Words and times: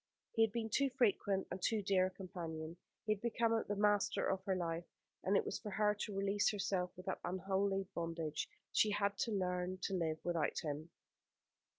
He 0.31 0.41
had 0.41 0.51
been 0.51 0.71
too 0.71 0.89
frequent 0.97 1.47
and 1.51 1.61
too 1.61 1.83
dear 1.83 2.07
a 2.07 2.09
companion. 2.09 2.75
He 3.05 3.11
had 3.13 3.21
become 3.21 3.51
the 3.67 3.75
master 3.75 4.25
of 4.31 4.43
her 4.45 4.55
life, 4.55 4.87
and 5.23 5.37
it 5.37 5.45
was 5.45 5.59
for 5.59 5.69
her 5.69 5.93
to 5.93 6.17
release 6.17 6.49
herself 6.49 6.91
from 6.95 7.03
that 7.05 7.19
unholy 7.23 7.85
bondage. 7.93 8.49
She 8.71 8.89
had 8.89 9.15
to 9.19 9.31
learn 9.31 9.77
to 9.83 9.93
live 9.93 10.17
without 10.23 10.57
him. 10.63 10.89